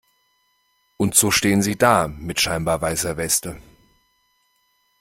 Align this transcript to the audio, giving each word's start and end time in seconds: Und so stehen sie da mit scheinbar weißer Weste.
Und 0.97 1.13
so 1.13 1.29
stehen 1.29 1.61
sie 1.61 1.77
da 1.77 2.07
mit 2.07 2.41
scheinbar 2.41 2.81
weißer 2.81 3.17
Weste. 3.17 3.61